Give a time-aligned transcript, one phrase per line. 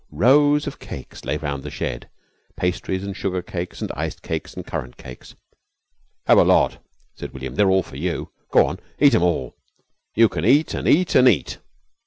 [0.09, 2.09] Rows of cakes lay round the shed,
[2.57, 5.35] pastries, and sugar cakes, and iced cakes, and currant cakes.
[6.25, 7.53] "Have a lot," said William.
[7.53, 8.31] "They're all for you.
[8.49, 8.79] Go on!
[8.97, 9.55] Eat 'em all.
[10.15, 11.59] You can eat an' eat an' eat.